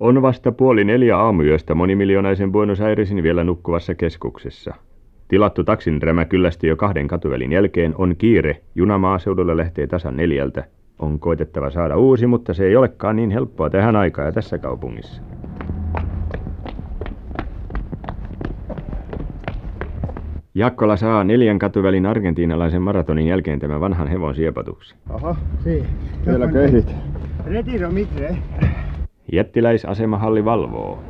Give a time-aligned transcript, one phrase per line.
[0.00, 4.74] On vasta puoli neljä aamuyöstä monimiljonaisen Buenos Airesin vielä nukkuvassa keskuksessa.
[5.28, 7.94] Tilattu taksin rämä kyllästi jo kahden katuvälin jälkeen.
[7.98, 8.60] On kiire.
[8.74, 10.64] Juna maaseudulla lähtee tasan neljältä.
[10.98, 15.22] On koitettava saada uusi, mutta se ei olekaan niin helppoa tähän aikaan ja tässä kaupungissa.
[20.54, 24.98] Jakkola saa neljän katuvälin argentiinalaisen maratonin jälkeen tämän vanhan hevon siepatuksen.
[25.10, 25.84] Aha, si.
[26.26, 26.94] Vielä ehdit?
[27.46, 28.36] Retiro mitre.
[29.32, 31.02] Jättiläisasemahalli valvoo.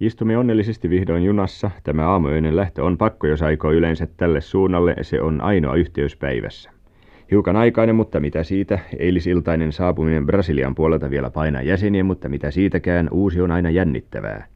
[0.00, 1.70] Istumme onnellisesti vihdoin junassa.
[1.84, 4.94] Tämä aamuöinen lähtö on pakko, jos aikoo yleensä tälle suunnalle.
[5.02, 6.70] Se on ainoa yhteys päivässä.
[7.30, 8.78] Hiukan aikainen, mutta mitä siitä?
[8.98, 14.46] Eilisiltainen saapuminen Brasilian puolelta vielä painaa jäseniä, mutta mitä siitäkään, uusi on aina jännittävää.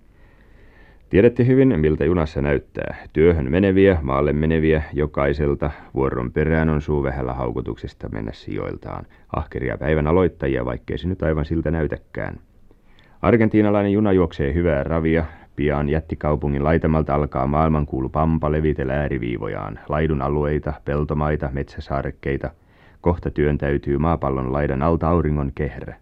[1.10, 2.96] Tiedätte hyvin, miltä junassa näyttää.
[3.12, 5.70] Työhön meneviä, maalle meneviä, jokaiselta.
[5.94, 9.06] Vuoron perään on suu vähällä haukotuksesta mennä sijoiltaan.
[9.36, 12.36] Ahkeria päivän aloittajia, vaikkei se nyt aivan siltä näytäkään.
[13.22, 15.24] Argentiinalainen juna juoksee hyvää ravia.
[15.56, 19.78] Pian jättikaupungin laitamalta alkaa maailmankuulu pampa levitellä ääriviivojaan.
[19.88, 22.50] Laidun alueita, peltomaita, metsäsaarekkeita.
[23.00, 25.96] Kohta työntäytyy maapallon laidan alta auringon kehrä.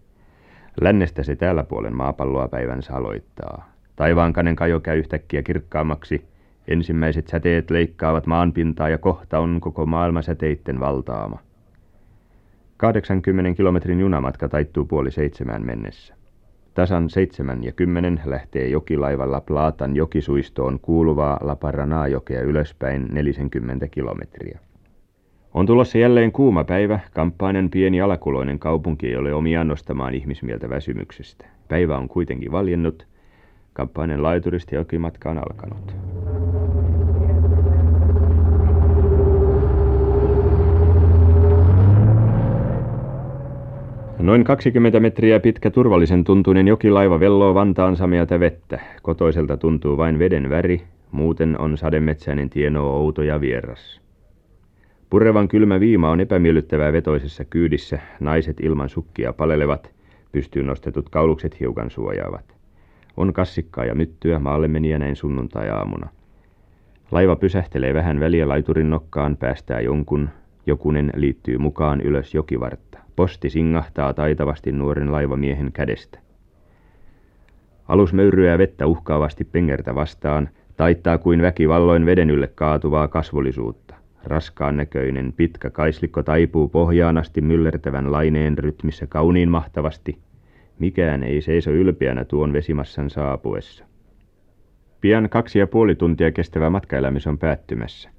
[0.81, 3.74] Lännestä se täällä puolen maapalloa päivänsä aloittaa.
[3.95, 6.25] Taivaankanen kajo käy yhtäkkiä kirkkaammaksi.
[6.67, 11.39] Ensimmäiset säteet leikkaavat maanpintaa ja kohta on koko maailma säteitten valtaama.
[12.77, 16.15] 80 kilometrin junamatka taittuu puoli seitsemään mennessä.
[16.73, 24.59] Tasan seitsemän ja kymmenen lähtee jokilaivalla Plaatan jokisuistoon kuuluvaa Laparanaa-jokea ylöspäin 40 kilometriä.
[25.53, 31.45] On tulossa jälleen kuuma päivä, kamppainen pieni alakuloinen kaupunki ei ole omiaan nostamaan ihmismieltä väsymyksestä.
[31.67, 33.07] Päivä on kuitenkin valjennut,
[33.75, 35.95] kamppainen laituristi jokimatka on alkanut.
[44.19, 48.79] Noin 20 metriä pitkä turvallisen tuntuinen jokilaiva velloo Vantaan sameata vettä.
[49.01, 54.01] Kotoiselta tuntuu vain veden väri, muuten on sademetsäinen tieno outo ja vieras.
[55.09, 59.91] Purevan kylmä viima on epämiellyttävää vetoisessa kyydissä, naiset ilman sukkia palelevat,
[60.31, 62.54] pystyyn nostetut kaulukset hiukan suojaavat.
[63.17, 66.09] On kassikkaa ja myttyä maalle meniä näin sunnuntai-aamuna.
[67.11, 70.29] Laiva pysähtelee vähän väliä laiturin nokkaan, päästää jonkun,
[70.65, 72.99] jokunen liittyy mukaan ylös jokivartta.
[73.15, 76.19] Posti singahtaa taitavasti nuoren laivamiehen kädestä.
[77.87, 83.95] Alus möyryää vettä uhkaavasti pengertä vastaan, taittaa kuin väkivalloin veden ylle kaatuvaa kasvollisuutta.
[84.23, 90.17] Raskaan näköinen pitkä kaislikko taipuu pohjaan asti myllertävän laineen rytmissä kauniin mahtavasti.
[90.79, 93.85] Mikään ei seiso ylpeänä tuon vesimassan saapuessa.
[95.01, 98.09] Pian kaksi ja puoli tuntia kestävä matkaelämys on päättymässä.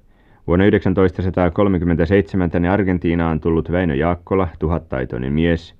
[0.47, 5.75] Vuonna 1937 tänne Argentiinaan tullut Väinö Jaakkola, tuhattaitoinen mies,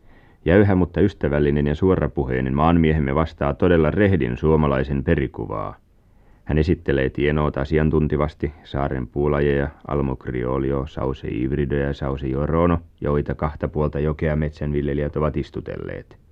[0.45, 5.75] jäyhä mutta ystävällinen ja suorapuheinen maanmiehemme vastaa todella rehdin suomalaisen perikuvaa.
[6.45, 13.99] Hän esittelee tienoot asiantuntivasti, saaren puulajeja, almokriolio, sause ivrido ja sause jorono, joita kahta puolta
[13.99, 16.26] jokea metsänviljelijät ovat istutelleet.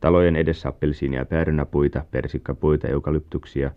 [0.00, 3.70] Talojen edessä appelsiinia päärynäpuita, persikkapuita, eukalyptuksia.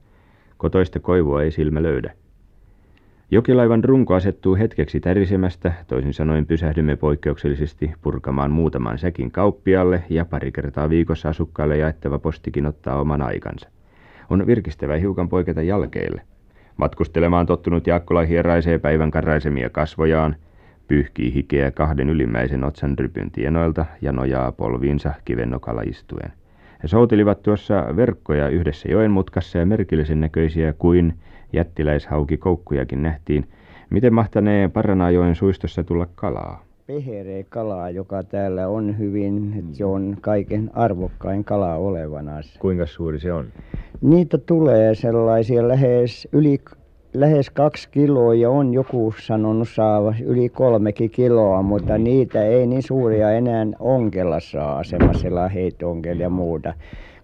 [0.58, 2.14] Kotoista koivua ei silmä löydä.
[3.32, 10.52] Jokilaivan runko asettuu hetkeksi tärisemästä, toisin sanoen pysähdymme poikkeuksellisesti purkamaan muutaman säkin kauppialle ja pari
[10.52, 13.70] kertaa viikossa asukkaille jaettava postikin ottaa oman aikansa.
[14.30, 16.22] On virkistävä hiukan poiketa jälkeille.
[16.78, 20.36] Matkustelemaan tottunut Jaakkola hieraisee päivän karraisemia kasvojaan,
[20.94, 26.31] pyyhkii hikeä kahden ylimmäisen otsan rypyn tienoilta ja nojaa polviinsa kivennokalla istuen.
[26.84, 31.14] He soutelivat tuossa verkkoja yhdessä joen mutkassa ja merkillisen näköisiä kuin
[31.54, 33.48] jättiläishauki koukkujakin nähtiin.
[33.90, 36.64] Miten mahtanee Paranaajoen suistossa tulla kalaa?
[36.88, 42.31] Pehere kalaa, joka täällä on hyvin, että se on kaiken arvokkain kala olevana.
[42.60, 43.46] Kuinka suuri se on?
[44.02, 46.58] Niitä tulee sellaisia lähes yli
[47.13, 52.83] lähes kaksi kiloa ja on joku sanonut saava yli kolmekin kiloa, mutta niitä ei niin
[52.83, 56.74] suuria enää onkella saa, semmoisella heittonkella ja muuta,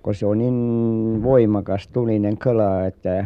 [0.03, 3.25] kun se on niin voimakas tulinen kala, että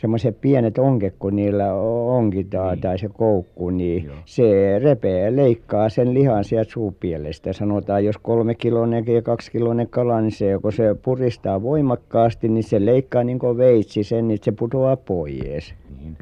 [0.00, 2.80] semmoiset pienet onket kun niillä onkitaan niin.
[2.82, 9.22] tai se koukku niin se repee leikkaa sen lihan sieltä suupielestä sanotaan jos kolmekiloinen ja
[9.22, 14.28] kaksikiloinen kala niin se kun se puristaa voimakkaasti niin se leikkaa niin kuin veitsi sen
[14.28, 16.16] niin se putoaa pois niin.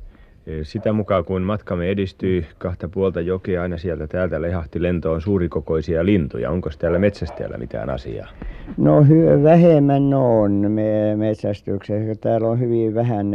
[0.62, 6.50] Sitä mukaan kun matkamme edistyi kahta puolta jokea aina sieltä täältä lehahti lentoon suurikokoisia lintuja.
[6.50, 8.28] Onko täällä metsästäjällä mitään asiaa?
[8.76, 9.06] No
[9.42, 12.14] vähemmän on me metsästyksessä.
[12.20, 13.26] Täällä on hyvin vähän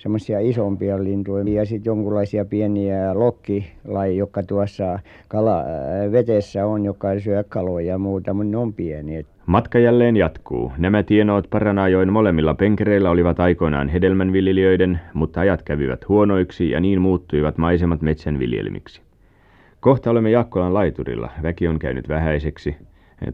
[0.00, 4.98] semmoisia isompia lintuja ja sitten jonkunlaisia pieniä lokkilajeja jotka tuossa
[5.28, 5.64] kala
[6.12, 10.72] vetessä on jotka syö kaloja ja muuta mutta ne on pieniä Matka jälleen jatkuu.
[10.78, 17.58] Nämä tienoot Paranaajoen molemmilla penkereillä olivat aikoinaan hedelmänviljelijöiden, mutta ajat kävivät huonoiksi ja niin muuttuivat
[17.58, 19.02] maisemat metsänviljelmiksi.
[19.80, 21.30] Kohta olemme Jaakkolan laiturilla.
[21.42, 22.76] Väki on käynyt vähäiseksi.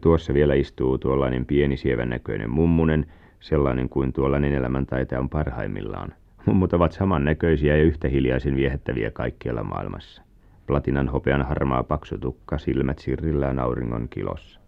[0.01, 3.05] Tuossa vielä istuu tuollainen pieni sievän näköinen mummunen,
[3.39, 6.13] sellainen kuin tuollainen elämäntaita on parhaimmillaan.
[6.47, 10.21] Mummut ovat samannäköisiä ja yhtä hiljaisin viehättäviä kaikkialla maailmassa.
[10.67, 14.59] Platinan hopean harmaa paksu tukka, silmät sirrillään auringon kilossa.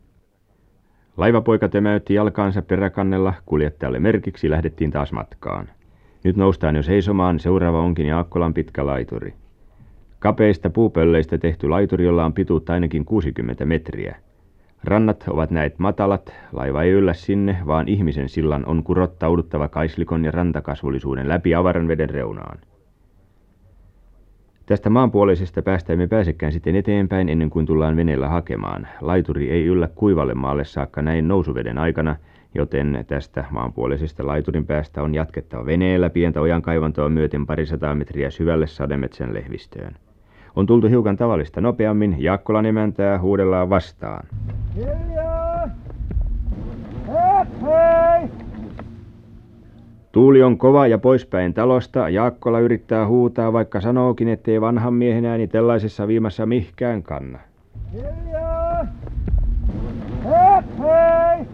[1.18, 5.70] Laivapoika tömäytti jalkaansa peräkannella, kuljettajalle merkiksi lähdettiin taas matkaan.
[6.24, 9.34] Nyt noustaan jo seisomaan, seuraava onkin Jaakkolan pitkä laituri.
[10.20, 14.16] Kapeista puupölleistä tehty laituri, jolla on pituutta ainakin 60 metriä.
[14.84, 20.32] Rannat ovat näet matalat, laiva ei yllä sinne, vaan ihmisen sillan on kurottauduttava kaislikon ja
[20.32, 22.60] rantakasvullisuuden läpi avaran veden reunaan.
[24.66, 28.88] Tästä maanpuoleisesta päästä emme pääsekään sitten eteenpäin ennen kuin tullaan veneellä hakemaan.
[29.02, 32.16] Laituri ei yllä kuivalle maalle saakka näin nousuveden aikana,
[32.56, 39.34] joten tästä maanpuoleisesta laiturin päästä on jatkettava veneellä pientä ojankaivantoa myöten parisataa metriä syvälle sademetsän
[39.34, 39.96] lehvistöön.
[40.56, 44.28] On tultu hiukan tavallista nopeammin, Jaakkolan emäntää huudellaan vastaan.
[44.76, 45.70] Hiljaa!
[47.62, 48.30] hei!
[50.12, 52.10] Tuuli on kova ja poispäin talosta.
[52.10, 57.40] Jaakkola yrittää huutaa, vaikka sanookin, ettei vanhan miehen ääni tällaisessa viimassa mihkään kanna.
[57.94, 58.86] Hiljaa!
[60.80, 61.46] Hei!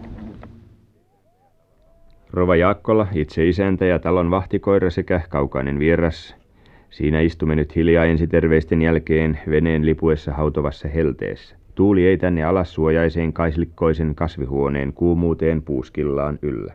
[2.32, 6.45] Rova Jaakkola, itse isäntä ja talon vahtikoira sekä kaukainen vieras.
[6.90, 11.56] Siinä istumme nyt hiljaa ensiterveisten jälkeen veneen lipuessa hautovassa helteessä.
[11.74, 16.74] Tuuli ei tänne alas suojaiseen kaislikkoisen kasvihuoneen kuumuuteen puuskillaan yllä.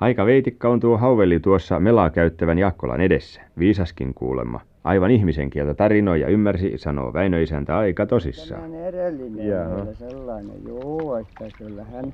[0.00, 3.40] Aika veitikka on tuo hauveli tuossa melaa käyttävän Jaakkolan edessä.
[3.58, 4.60] Viisaskin kuulemma.
[4.84, 8.60] Aivan ihmisen kieltä tarinoi ja ymmärsi, sanoo Väinö isäntä aika tosissaan.
[8.60, 9.86] Sellainen edellinen Jaa.
[9.94, 12.12] sellainen, joo, että kyllä hän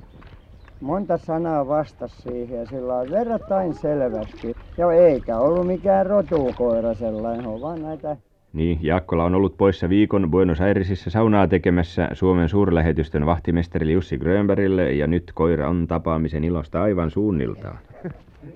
[0.82, 4.56] monta sanaa vastasi siihen ja sillä on verrattain selvästi.
[4.78, 8.16] Ja eikä ollut mikään rotukoira sellainen, on vaan näitä
[8.52, 14.92] niin, Jaakkola on ollut poissa viikon Buenos Airesissa saunaa tekemässä Suomen suurlähetystön vahtimesteri Jussi Grönbergille
[14.92, 17.78] ja nyt koira on tapaamisen ilosta aivan suunniltaan.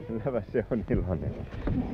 [0.08, 1.34] Kyllä se on iloinen.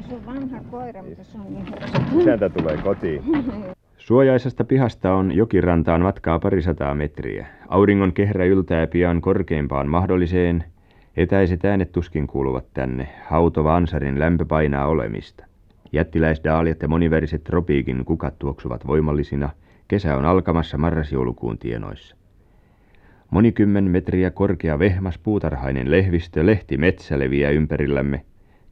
[0.08, 3.22] Se on vanha koira, mutta se on niin Isäntä tulee kotiin.
[4.02, 7.46] Suojaisesta pihasta on jokirantaan matkaa parisataa metriä.
[7.68, 10.64] Auringon kehrä yltää pian korkeimpaan mahdolliseen.
[11.16, 13.08] Etäiset äänet tuskin kuuluvat tänne.
[13.24, 15.44] Hautova ansarin lämpö painaa olemista.
[15.92, 19.50] Jättiläisdaaliat ja moniveriset tropiikin kukat tuoksuvat voimallisina.
[19.88, 22.16] Kesä on alkamassa marras-joulukuun tienoissa.
[23.30, 28.24] Monikymmen metriä korkea vehmas puutarhainen lehvistö lehti metsä leviää ympärillämme.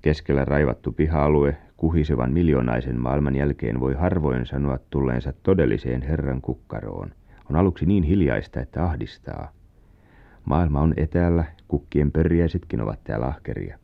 [0.02, 7.10] Keskellä raivattu piha-alue kuhisevan miljoonaisen maailman jälkeen voi harvoin sanoa tulleensa todelliseen Herran kukkaroon.
[7.50, 9.52] On aluksi niin hiljaista, että ahdistaa.
[10.44, 13.78] Maailma on etäällä, kukkien pörjäisetkin ovat täällä ahkeria.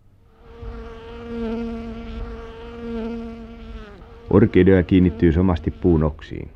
[4.30, 6.55] Orkidea kiinnittyy somasti puun oksiin.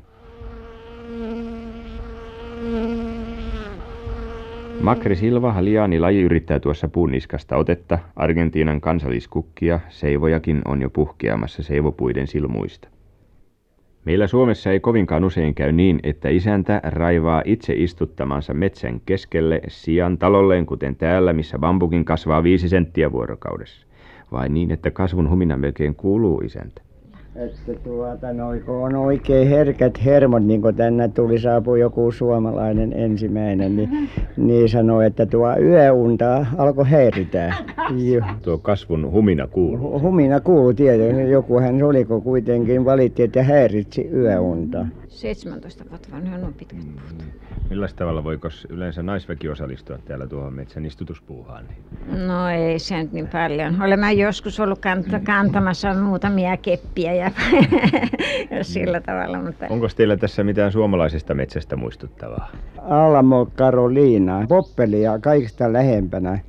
[4.81, 7.99] Macre silva liani laji yrittää tuossa puun niskasta otetta.
[8.15, 12.87] Argentiinan kansalliskukkia, seivojakin on jo puhkeamassa seivopuiden silmuista.
[14.05, 20.17] Meillä Suomessa ei kovinkaan usein käy niin, että isäntä raivaa itse istuttamansa metsän keskelle sian
[20.17, 23.87] talolleen, kuten täällä, missä bambukin kasvaa viisi senttiä vuorokaudessa.
[24.31, 26.81] Vai niin, että kasvun humina melkein kuuluu isäntä
[27.35, 32.93] että tuota noin kun on oikein herkät hermot niin kuin tänne tuli saapui joku suomalainen
[32.93, 37.53] ensimmäinen niin niin sanoi että tuo yöunta alkoi häiritää
[38.41, 39.99] tuo kasvun humina kuuluu.
[39.99, 46.35] Humina kuului tietenkin jokuhan se oli kun kuitenkin valitti että häiritsi yöunta 17 vuotta vanha
[46.35, 47.25] on pitkät puut
[47.69, 51.65] Millä tavalla voiko yleensä naisväki osallistua täällä tuohon metsän istutuspuuhaan?
[52.27, 53.81] No ei se nyt niin paljon.
[53.81, 57.31] Olen joskus ollut kant- kantamassa muutamia keppiä ja
[58.61, 59.41] sillä tavalla.
[59.41, 59.65] Mutta...
[59.69, 62.51] Onko teillä tässä mitään suomalaisesta metsästä muistuttavaa?
[62.77, 66.39] Alamo Karoliina, Poppeli ja kaikista lähempänä.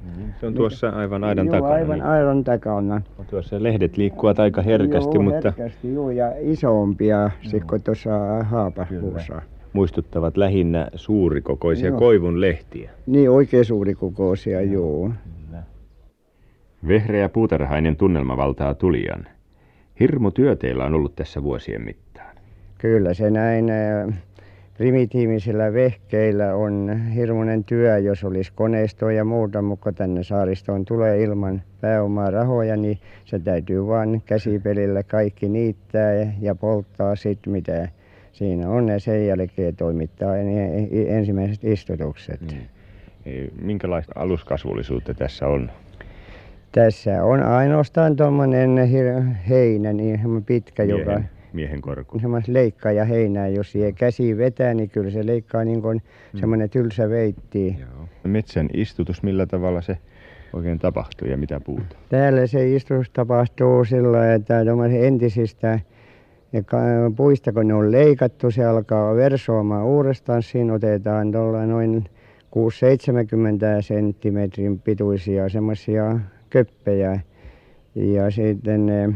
[0.40, 1.74] Se on tuossa aivan aidan joo, takana.
[1.74, 2.06] aivan niin.
[2.06, 3.02] aidan takana.
[3.30, 5.52] Tuossa lehdet liikkuvat aika herkästi, joo, mutta...
[5.58, 8.10] herkästi, joo, ja isompia sitten kuin tuossa
[8.52, 9.42] Haapapuussa
[9.72, 11.98] muistuttavat lähinnä suurikokoisia joo.
[11.98, 12.90] koivun lehtiä.
[13.06, 15.10] Niin, oikein suurikokoisia, joo.
[15.46, 15.62] Kyllä.
[16.88, 19.26] Vehreä puutarhainen tunnelma valtaa tulijan.
[20.00, 22.36] Hirmu työ teillä on ollut tässä vuosien mittaan.
[22.78, 23.70] Kyllä se näin
[24.78, 31.22] primitiivisillä vehkeillä on hirmuinen työ jos olisi koneistoa ja muuta mutta kun tänne saaristoon tulee
[31.22, 37.88] ilman pääomaa rahoja niin se täytyy vain käsipelillä kaikki niittää ja ja polttaa sitten mitä
[38.32, 42.40] siinä on ja sen jälkeen toimittaa ne ensimmäiset istutukset.
[43.60, 45.70] Minkälaista aluskasvullisuutta tässä on?
[46.72, 48.70] Tässä on ainoastaan tuommoinen-
[49.48, 54.90] heinä niin semmoinen pitkä joka miehen miehen korku semmoista leikkaaja-heinää jos siihen käsi vetää niin
[54.90, 56.02] kyllä se leikkaa niin kuin
[56.40, 58.08] semmoinen tylsä veitsi joo.
[58.24, 59.98] Metsän istutus millä tavalla se
[60.52, 61.96] oikein tapahtuu ja mitä puuta?
[62.08, 65.78] Täällä se istutus tapahtuu sillä että tuommoisista
[66.52, 70.42] entisistä puista kun ne on leikattu se alkaa versoamaan uudestaan.
[70.42, 72.04] Siinä otetaan tuolla noin
[72.50, 77.20] kuusi seitsemänkymmentä senttimetrin pituisia semmoisia köppejä.
[77.94, 79.14] Ja sitten ne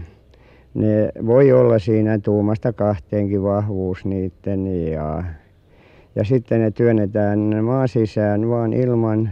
[0.75, 5.23] ne voi olla siinä tuumasta kahteenkin vahvuus niiden ja
[6.17, 9.31] ja sitten ne työnnetään maan sisään vain ilman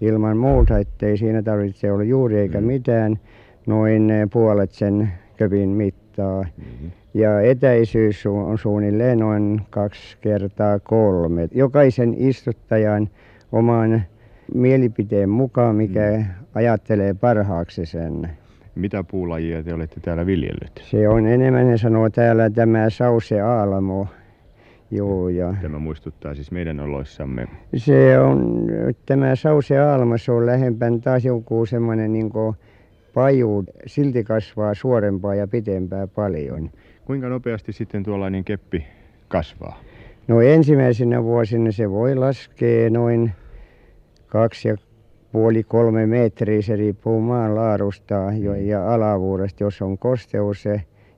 [0.00, 3.18] ilman muuta että ei siinä tarvitse olla juuri eikä mitään.
[3.66, 5.68] Noin puolet sen kepin
[6.18, 6.90] mittaa mm-hmm.
[7.14, 11.48] ja etäisyys on suunnilleen noin kaksi kertaa kolme.
[11.52, 13.08] Jokaisen istuttajan
[13.52, 14.02] oman
[14.54, 16.24] mielipiteen mukaan mikä mm.
[16.54, 18.30] ajattelee parhaaksi sen.
[18.74, 20.84] Mitä puulajia te olette täällä viljellyt?
[20.90, 24.06] Se on enemmän ne sanoo täällä tämä sauseaalamo
[24.90, 27.46] joo ja tämä muistuttaa siis meidän oloissamme.
[27.76, 28.66] Se on
[29.06, 32.56] tämä sauseaalamo se on lähempänä taas joku semmoinen niin kuin
[33.18, 36.70] paju silti kasvaa suorempaa ja pitempää paljon.
[37.04, 38.86] Kuinka nopeasti sitten tuollainen keppi
[39.28, 39.80] kasvaa?
[40.28, 43.32] No ensimmäisinä vuosina se voi laskea noin
[44.26, 44.76] kaksi ja
[45.32, 46.62] puoli kolme metriä.
[46.62, 48.14] Se riippuu maan laadusta
[48.64, 49.64] ja alavuudesta.
[49.64, 50.64] Jos on kosteus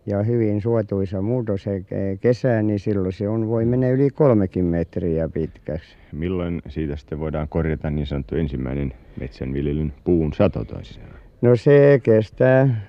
[0.07, 1.85] ja hyvin suotuisa muuten se
[2.21, 5.97] kesä niin silloin se on voi mennä yli kolmekin metriä pitkäksi.
[6.12, 12.80] Milloin siitä sitten voidaan korjata niin sanottu ensimmäinen metsänviljelyn puun sato toisin no se kestää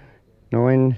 [0.51, 0.95] noin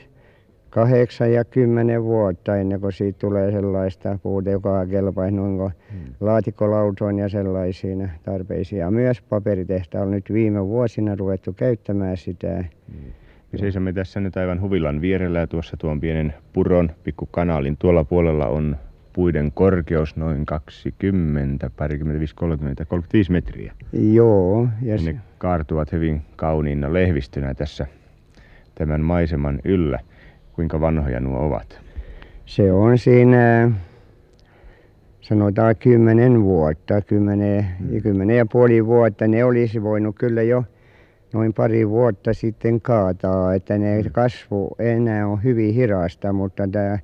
[0.69, 6.13] kahdeksan ja kymmenen vuotta ennen kuin siitä tulee sellaista puuta joka kelpaisi noin kuin hmm.
[6.19, 13.12] laatikkolautoihin ja sellaisiin tarpeisiin ja myös paperitehtaalla nyt viime vuosina ruvettu käyttämään sitä hmm.
[13.51, 18.48] me seisomme tässä nyt aivan huvilan vierellä ja tuossa tuon pienen puron pikkukanaalin tuolla puolella
[18.48, 18.77] on
[19.13, 23.74] puiden korkeus noin 20, parikymmentä, 30, 35 metriä.
[23.93, 24.67] Joo.
[24.82, 27.88] Ja ne kaartuvat hyvin kauniina lehvistönä tässä
[28.75, 30.00] tämän maiseman yllä.
[30.53, 31.82] Kuinka vanhoja nuo ovat?
[32.46, 33.72] Se on siinä
[35.22, 38.01] sanotaan kymmenen vuotta, kymmenen, mm.
[38.01, 39.27] kymmenen ja puoli vuotta.
[39.27, 40.63] Ne olisi voinut kyllä jo
[41.34, 44.12] noin pari vuotta sitten kaataa, että ne mm.
[44.12, 47.00] kasvu enää on hyvin hidasta, mutta tämä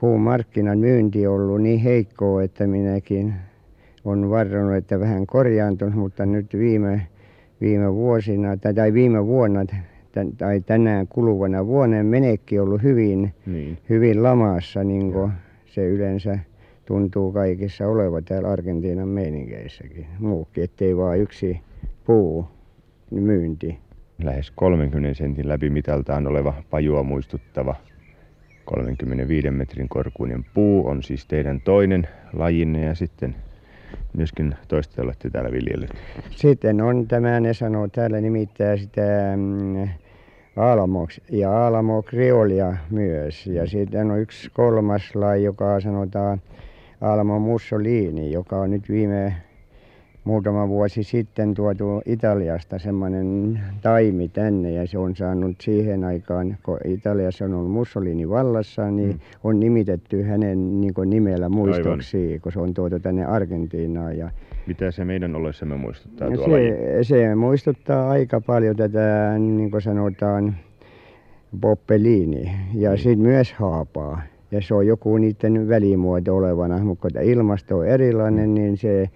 [0.00, 3.34] puun markkinan myynti on ollut niin heikkoa, että minäkin
[4.04, 7.06] on varannut, että vähän korjaantunut, mutta nyt viime,
[7.60, 9.60] viime vuosina tai viime vuonna
[10.38, 13.78] tai tänään kuluvana vuonna menekki ollut hyvin niin.
[13.88, 15.32] hyvin lamassa niin kuin
[15.66, 16.38] se yleensä
[16.86, 20.06] tuntuu kaikissa olevan täällä Argentiinan meiningeissäkin.
[20.18, 21.60] Muutkin että ei vain yksi
[22.04, 22.48] puu
[23.10, 23.78] myynti.
[24.22, 27.74] Lähes 30 sentin läpimitaltaan oleva pajua muistuttava
[28.64, 33.34] 35 metrin korkuinen puu on siis teidän toinen lajinne ja sitten
[34.16, 35.90] myöskin toista olette täällä viljellyt
[36.30, 39.02] sitten on tämä ne sanoo täällä nimittäin sitä
[39.36, 39.88] mm,
[41.30, 43.46] ja aalamo-kreolia myös.
[43.46, 46.42] Ja sitten on yksi kolmas laji joka sanotaan
[47.00, 49.36] alamo mussolini joka on nyt viime
[50.24, 56.78] muutama vuosi sitten tuotu Italiasta semmoinen taimi tänne ja se on saanut siihen aikaan kun
[56.84, 59.20] Italiassa on ollut Mussolini vallassa niin mm.
[59.44, 64.30] on nimitetty hänen niin kuin nimellä muistoksi kun se on tuotu tänne Argentiinaan ja
[64.66, 70.54] mitä se meidän oloissamme muistuttaa tuo se, se muistuttaa aika paljon tätä niin kuin sanotaan
[71.60, 72.96] poppeliini ja mm.
[72.96, 78.48] sitten myös haapaa ja se on joku niiden välimuoto olevana mutta kun ilmasto on erilainen
[78.48, 78.54] mm.
[78.54, 79.10] niin se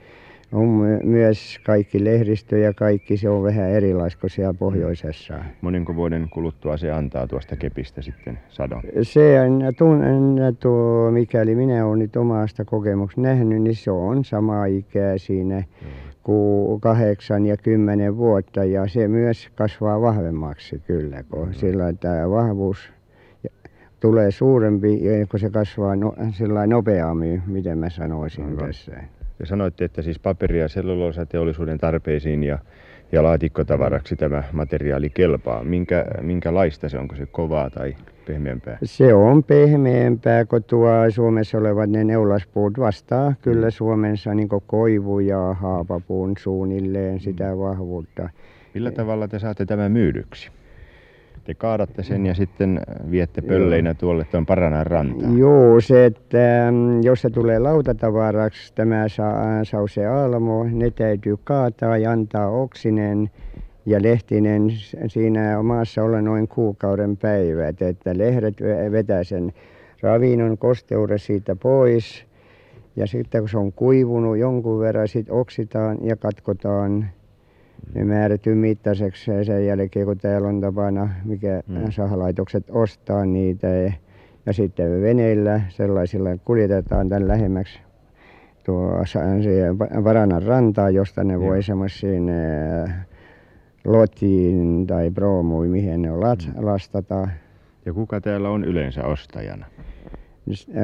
[0.55, 0.67] on
[1.05, 5.35] myös kaikki lehdistö ja kaikki se on vähän erilaista kuin siellä pohjoisessa.
[5.61, 8.83] Monenko vuoden kuluttua se antaa tuosta kepistä sitten sadon?
[9.03, 9.37] Se
[9.79, 15.65] tunnen tuo mikäli minä olen nyt omasta kokemuksesta nähnyt niin se on sama ikää siinä
[16.23, 22.93] kuin kahdeksan ja kymmenen vuotta ja se myös kasvaa vahvemmaksi kyllä kun sillä tämä vahvuus
[24.01, 28.93] tulee suurempi kun se kasvaa no sillä nopeammin miten mä sanoisin tässä.
[28.93, 32.59] te sanoitte että siis paperi- ja selluloosateollisuuden tarpeisiin ja
[33.13, 35.65] ja laatikkotavaraksi tämä materiaali kelpaa.
[35.65, 37.97] Minkä, minkälaista se, onko se kovaa tai
[38.27, 38.79] pehmeämpää?
[38.83, 45.55] Se on pehmeämpää kuin tuo Suomessa olevat ne neulaspuut vastaa kyllä Suomessa niin koivu ja
[45.55, 48.29] haapapuun suunnilleen sitä vahvuutta.
[48.75, 50.51] Millä tavalla te saatte tämän myydyksi?
[51.45, 55.39] Te kaadatte sen ja sitten viette pölleinä tuolle tuon Paranan rantaan.
[55.39, 61.99] Joo, se, että mm, jos se tulee lautatavaraksi, tämä sa- Sause Almo, ne täytyy kaataa
[61.99, 63.31] ja antaa oksinen
[63.87, 64.71] ja lehtinen
[65.07, 69.53] siinä maassa olla noin kuukauden päivät, että lehdet ve- vetää sen
[70.03, 72.25] ravinnon kosteuden siitä pois.
[72.97, 77.07] Ja sitten kun se on kuivunut jonkun verran, sitten oksitaan ja katkotaan
[77.95, 81.91] ne määrätyn mittaiseksi ja sen jälkeen kun täällä on tapana, mikä Mm.
[81.91, 83.93] sahalaitokset ostaa niitä ja,
[84.47, 87.81] ja sitten veneillä sellaisilla kuljetetaan tämän lähemmäksi
[88.65, 89.05] tuo
[89.43, 89.77] siihen
[90.47, 92.31] rantaan, josta ne voi semmoisiin
[93.85, 97.29] lotiin tai proomuihin, mihin ne lat- lastata.
[97.87, 99.67] Ja kuka täällä on yleensä ostajana?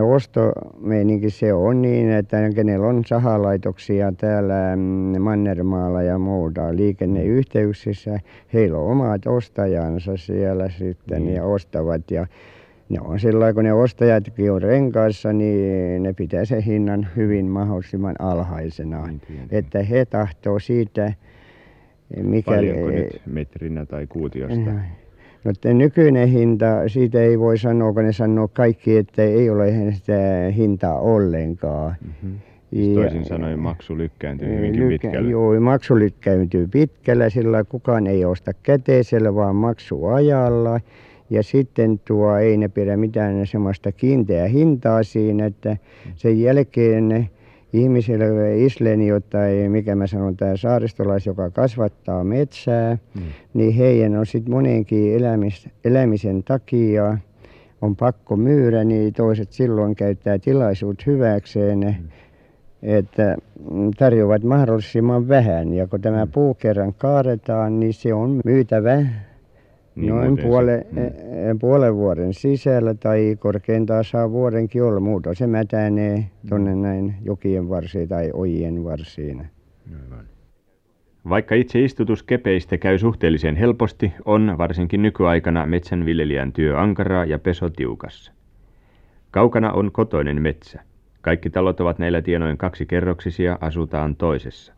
[0.02, 8.18] Ostomeininki se on niin, että kenellä on sahalaitoksia täällä mm, Mannermaalla ja muuta liikenneyhteyksissä,
[8.52, 11.36] heillä on omat ostajansa siellä sitten Niin.
[11.36, 12.26] ja ostavat ja
[12.88, 17.46] ne on sillä lailla, kun ne ostajatkin on renkaissa, niin ne pitää sen hinnan hyvin
[17.46, 19.06] mahdollisimman alhaisena.
[19.06, 19.20] Niin.
[19.50, 21.12] Että he tahtoo siitä,
[22.22, 22.56] mikäli...
[22.56, 24.70] Paljonko nyt metrinä tai kuutiosta?
[25.44, 29.92] No te nykyinen hinta, siitä ei voi sanoa, kun ne sanoo kaikki, että ei ole
[29.92, 30.12] sitä
[30.56, 31.94] hintaa ollenkaan.
[32.04, 32.38] Mm-hmm.
[32.94, 35.30] Toisin sanoen maksu lykkääntyy hyvinkin pitkälle.
[35.30, 40.80] Joo, maksu lykkääntyy pitkällä, sillä kukaan ei osta käteisellä, vaan maksuajalla.
[41.30, 45.76] Ja sitten tuo ei ne pidä mitään semmoista kiinteää hintaa siinä, että
[46.16, 47.30] sen jälkeen
[47.72, 53.22] ihmisille isleniot tai mikä mä sanon, tämä saaristolais, joka kasvattaa metsää, Mm.
[53.54, 57.18] niin heidän on sitten monenkin elämis, elämisen takia
[57.82, 61.96] on pakko myydä, niin toiset silloin käyttää tilaisuut hyväkseen,
[62.82, 63.36] että
[63.70, 65.72] mm, tarjoavat mahdollisimman vähän.
[65.72, 69.02] Ja kun tämä puu kerran kaadetaan, niin se on myytävä
[70.00, 70.98] Niin noin puole, mm.
[70.98, 71.12] eh,
[71.60, 75.00] puolen vuoden sisällä tai korkeintaan saa vuodenkin olla.
[75.00, 79.46] Muuten se mätänee tuonne näin jokien varsiin tai ojien varsiin.
[80.04, 80.24] Aivan.
[81.28, 87.70] Vaikka itse istutus kepeistä käy suhteellisen helposti, on varsinkin nykyaikana metsänviljelijän työ ankaraa ja peso
[87.70, 88.32] tiukassa.
[89.30, 90.80] Kaukana on kotoinen metsä.
[91.20, 94.72] Kaikki talot ovat näillä tienoin kaksikerroksisia, asutaan toisessa.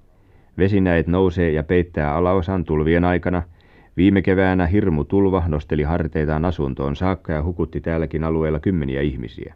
[0.59, 3.42] Vesinäet nousee ja peittää alaosan tulvien aikana.
[3.96, 9.55] Viime keväänä hirmu tulva nosteli harteitaan asuntoon saakka ja hukutti täälläkin alueella kymmeniä ihmisiä.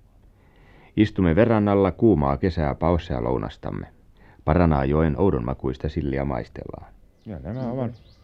[0.96, 3.86] Istumme verrannalla kuumaa kesää paossa ja lounastamme.
[4.44, 6.92] Paranaajoen oudonmakuista silliä maistellaan.
[7.26, 8.15] Ja nämä ovat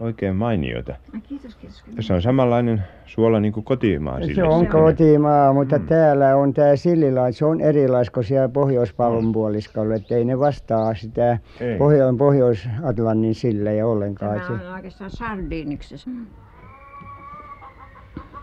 [0.00, 0.94] oikein mainioita.
[1.28, 1.84] Kiitos, kiitos.
[1.96, 5.86] Tässä on samanlainen suola niin kuin kotimaa Se on kotimaa, mutta Mm.
[5.86, 10.94] täällä on tämä sillilait, se on erilais kuin siellä Pohjois-Pallon puoliskolla, että ei ne vastaa
[10.94, 11.78] sitä Ei.
[11.78, 14.40] Pohjo- Pohjois-Atlantin sillejä ollenkaan.
[14.40, 15.94] Tämä Se- on oikeastaan sardiiniksi.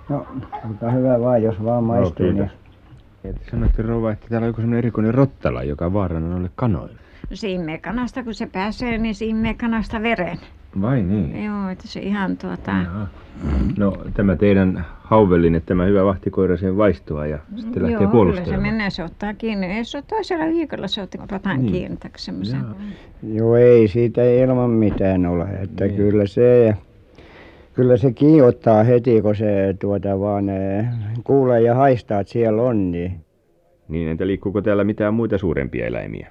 [0.09, 0.25] No,
[0.63, 2.25] mutta hyvä vaan, jos vaan maistuu.
[2.25, 2.51] No, niin.
[3.23, 3.47] kiitos.
[3.51, 6.99] Sanoitte rouva, että täällä on joku semmoinen erikoinen rottala, joka vaarana noille kanoille.
[7.33, 10.37] Siimekanasta, kun se pääsee, niin siimekanasta veren.
[10.81, 11.45] Vai niin?
[11.45, 12.71] Joo, että se ihan tuota...
[12.71, 13.07] Jaha.
[13.77, 18.11] No tämä teidän hauvellinne, tämä hyvä vahtikoira sen vaistoa ja sitten lähtee Joo, kyllä se
[18.11, 18.61] puolustelemaan.
[18.61, 19.65] menee, se ottaa kiinni.
[19.67, 21.71] Ei se ole toisella viikolla, se otti rotan Niin.
[21.71, 22.59] kiinni tai semmoisen.
[23.33, 25.45] Joo, ei siitä ilman mitään ole.
[25.61, 25.95] Että Niin.
[25.97, 26.75] kyllä se,
[27.73, 30.85] kyllä se kiihottaa heti, kun se tuota vaan eh,
[31.23, 32.91] kuulee ja haistaa, että siellä on.
[32.91, 33.11] Niin.
[33.87, 36.27] Niin, entä liikkuuko täällä mitään muita suurempia eläimiä?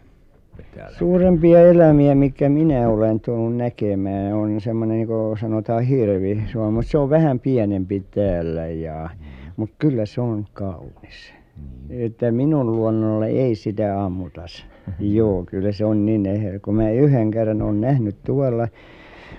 [0.98, 6.42] Suurempia eläimiä, mikä minä olen tullut näkemään, on semmoinen, niin kuin sanotaan hirvi.
[6.52, 9.10] Se on, mutta se on vähän pienempi täällä, ja,
[9.56, 11.34] mutta kyllä se on kaunis.
[11.90, 14.66] Että minun luonnolle ei sitä ammutas.
[15.00, 18.68] Joo, kyllä se on niin eheä, kun mä yhden kerran olen nähnyt tuolla.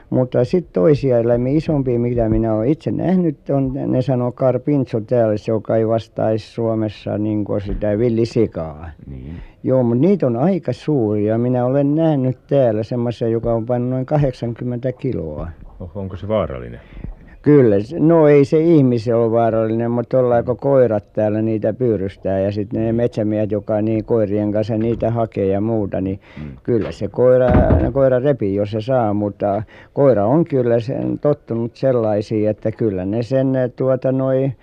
[0.09, 5.37] Mutta sitten toisia eläimiä, isompia, mitä minä olen itse nähnyt, on, ne sanoo karpintso täällä,
[5.37, 8.89] se joka ei vastaisi Suomessa niin kuin sitä villisikaa.
[9.67, 11.37] Joo, mutta niitä on aika suuria.
[11.37, 15.47] Minä olen nähnyt täällä semmoisen, joka on pannut noin 80 kiloa.
[15.79, 16.79] Oho, onko se vaarallinen?
[17.41, 22.81] Kyllä, no ei se ihmisen ole vaarallinen, mutta tuolla koirat täällä niitä pyyrystää ja sitten
[22.85, 26.51] ne metsämiehet, joka niin koirien kanssa niitä hakee ja muuta, niin Mm.
[26.63, 27.47] kyllä se koira,
[27.93, 33.23] koira repii, jos se saa, mutta koira on kyllä sen tottunut sellaisiin, että kyllä ne
[33.23, 34.55] sen tuota noin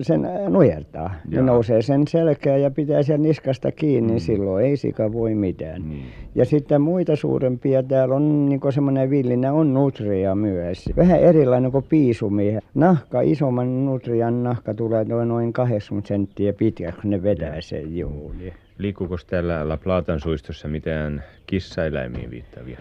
[0.00, 1.14] sen nujertaa.
[1.30, 4.24] Ne nousee sen selkään ja pitää sen niskasta kiinni, niin Mm.
[4.24, 5.88] silloin ei sika voi mitään.
[5.88, 6.04] Niin.
[6.34, 10.84] Ja sitten muita suurempia täällä on niin semmoinen villinä on nutria myös.
[10.96, 12.58] Vähän erilainen kuin piisumi.
[12.74, 18.52] Nahka, isomman nutrian nahka tulee noin, noin 80 senttiä pitkä, kun ne vetää sen juuri.
[18.78, 22.78] Liikkuuko täällä La Platan suistossa mitään kissaeläimiin viittaavia?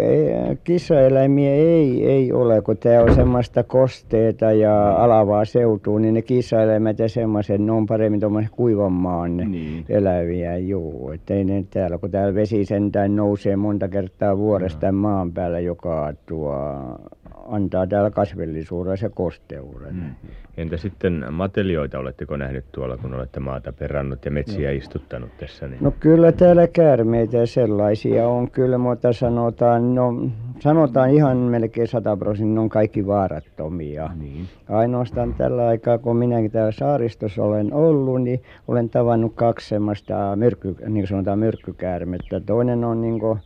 [0.00, 6.22] Ei, kissaeläimiä ei, ei ole, kun tämä on semmoista kosteita ja alavaa seutua, niin ne
[6.22, 9.84] kissaeläimet ja semmoiset, ne on paremmin tuommoiset kuivan maan Niin.
[9.88, 11.10] eläviä, juu.
[11.10, 16.12] Että ei ne täällä, kun täällä vesi sentään nousee monta kertaa vuodesta maan päällä, joka
[16.26, 16.54] tuo,
[17.36, 19.94] antaa täällä kasvillisuuden ja kosteuden.
[19.94, 20.14] Mm.
[20.56, 25.68] Entä sitten matelioita oletteko nähnyt tuolla, kun olette maata perannut ja metsiä istuttanut tässä?
[25.68, 25.78] Niin...
[25.80, 30.28] No kyllä täällä käärmeitä ja sellaisia on kyllä, mutta sanotaan, no,
[30.60, 34.10] sanotaan ihan melkein sataprosenttisesti, ne on kaikki vaarattomia.
[34.20, 34.46] Niin.
[34.68, 40.76] Ainoastaan tällä aikaa, kun minäkin täällä saaristossa olen ollut, niin olen tavannut kaksi semmoista, myrkky,
[40.88, 42.40] niin sanotaan myrkkykäärmettä.
[42.40, 43.38] Toinen on niin kuin,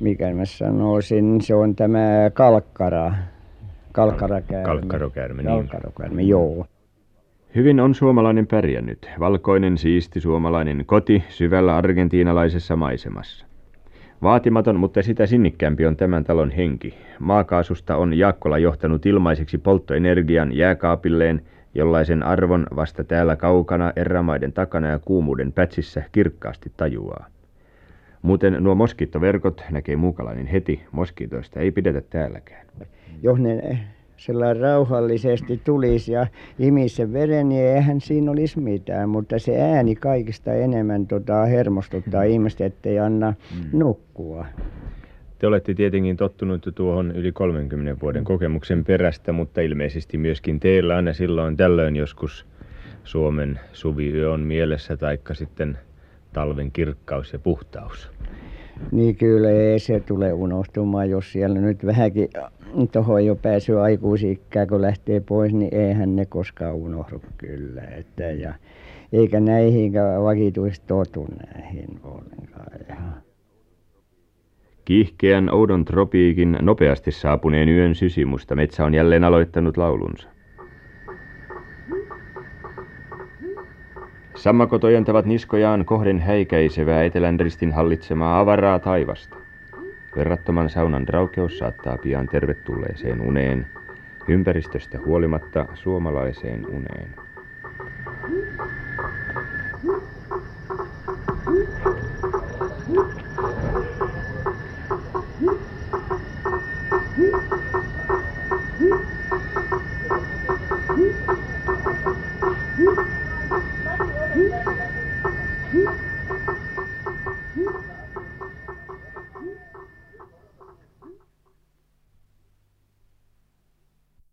[0.00, 3.12] mikä mä sanoisin, se on tämä kalkkara.
[3.92, 4.64] Kalkkarakäärme.
[4.64, 5.54] Kalkkarokäärme, niin.
[5.54, 6.66] Kalkkarokäärme, joo.
[7.54, 9.10] Hyvin on suomalainen pärjännyt.
[9.20, 13.46] Valkoinen, siisti suomalainen koti syvällä argentiinalaisessa maisemassa.
[14.22, 16.94] Vaatimaton, mutta sitä sinnikkäämpi on tämän talon henki.
[17.18, 21.42] Maakaasusta on Jaakkola johtanut ilmaiseksi polttoenergian jääkaapilleen,
[21.74, 27.26] jollaisen arvon vasta täällä kaukana erämaiden takana ja kuumuuden pätsissä kirkkaasti tajuaa.
[28.22, 32.66] Muuten nuo moskittoverkot näkee muukalainen heti, moskitoista ei pidetä täälläkään.
[33.22, 33.78] Jos ne
[34.18, 36.26] sellainen rauhallisesti tulisi ja
[36.58, 39.08] imisi sen veren, niin eihän siinä olisi mitään.
[39.08, 43.34] Mutta se ääni kaikista enemmän tota, hermostuttaa ihmistä, ettei anna
[43.72, 44.46] nukkua.
[45.38, 51.12] Te olette tietenkin tottunut tuohon yli 30 vuoden kokemuksen perästä, mutta ilmeisesti myöskin teillä aina
[51.12, 52.46] silloin tällöin joskus
[53.04, 55.78] Suomen suviyö on mielessä, taikka sitten
[56.38, 58.10] talven kirkkaus ja puhtaus.
[58.92, 62.28] Niin kyllä ei se tule unohtumaan, jos siellä nyt vähänkin
[62.92, 67.82] tuohon jo päässyt aikuisikään, kun lähtee pois, niin eihän ne koskaan unohdu kyllä.
[67.82, 68.54] Että, ja,
[69.12, 72.78] eikä näihinkään vakituisesti totu näihin ollenkaan.
[72.88, 72.96] Ja.
[74.84, 80.28] Kiihkeän oudon tropiikin nopeasti saapuneen yön sysimusta metsä on jälleen aloittanut laulunsa.
[84.38, 89.36] Sammakot ojentavat niskojaan kohden häikäisevää etelän ristin hallitsemaa avaraa taivasta.
[90.16, 93.66] Verrattoman saunan raukeus saattaa pian tervetulleeseen uneen,
[94.28, 97.27] ympäristöstä huolimatta suomalaiseen uneen.